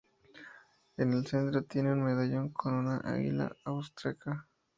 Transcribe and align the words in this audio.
En 0.97 1.13
el 1.13 1.27
centro 1.27 1.61
tiene 1.61 1.93
un 1.93 2.01
medallón 2.03 2.49
con 2.49 2.73
una 2.73 3.01
águila 3.03 3.55
austríaca. 3.65 4.47